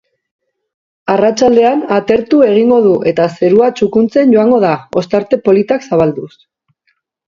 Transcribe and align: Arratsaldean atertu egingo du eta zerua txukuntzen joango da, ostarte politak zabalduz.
Arratsaldean 1.15 1.83
atertu 1.99 2.41
egingo 2.47 2.81
du 2.87 2.95
eta 3.13 3.29
zerua 3.37 3.71
txukuntzen 3.83 4.35
joango 4.41 4.63
da, 4.69 4.75
ostarte 5.05 5.45
politak 5.49 5.91
zabalduz. 5.91 6.33